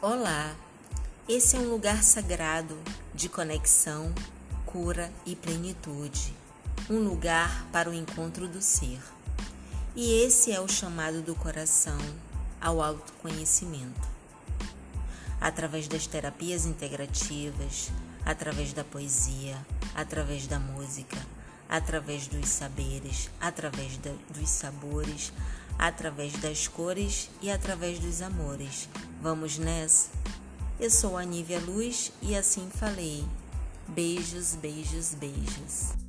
Olá! 0.00 0.54
Esse 1.28 1.56
é 1.56 1.58
um 1.58 1.70
lugar 1.70 2.04
sagrado 2.04 2.78
de 3.12 3.28
conexão, 3.28 4.14
cura 4.64 5.10
e 5.26 5.34
plenitude. 5.34 6.32
Um 6.88 7.00
lugar 7.00 7.66
para 7.72 7.90
o 7.90 7.92
encontro 7.92 8.46
do 8.46 8.62
ser. 8.62 9.00
E 9.96 10.22
esse 10.22 10.52
é 10.52 10.60
o 10.60 10.68
chamado 10.68 11.20
do 11.20 11.34
coração 11.34 11.98
ao 12.60 12.80
autoconhecimento. 12.80 14.08
Através 15.40 15.88
das 15.88 16.06
terapias 16.06 16.64
integrativas, 16.64 17.90
através 18.24 18.72
da 18.72 18.84
poesia, 18.84 19.58
através 19.96 20.46
da 20.46 20.60
música, 20.60 21.18
através 21.68 22.28
dos 22.28 22.48
saberes, 22.48 23.28
através 23.40 23.98
da, 23.98 24.12
dos 24.30 24.48
sabores, 24.48 25.32
através 25.78 26.32
das 26.34 26.66
cores 26.66 27.30
e 27.40 27.50
através 27.50 27.98
dos 27.98 28.20
amores. 28.20 28.88
Vamos 29.22 29.58
nessa? 29.58 30.08
Eu 30.80 30.90
sou 30.90 31.16
a 31.16 31.24
Nívia 31.24 31.60
Luz 31.60 32.12
e 32.20 32.36
assim 32.36 32.68
falei. 32.70 33.24
Beijos, 33.86 34.54
beijos, 34.56 35.14
beijos. 35.14 36.07